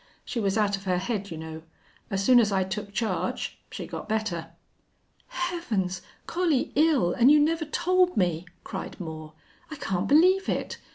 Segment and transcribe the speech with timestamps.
[0.25, 1.61] She was out of her head, you know.
[2.09, 4.49] An' soon as I took charge she got better."
[5.27, 6.01] "Heavens!
[6.25, 9.33] Collie ill and you never told me!" cried Moore.
[9.69, 10.79] "I can't believe it.